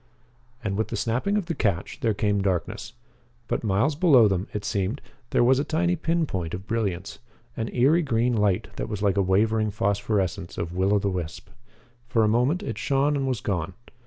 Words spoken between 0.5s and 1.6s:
And, with the snapping of the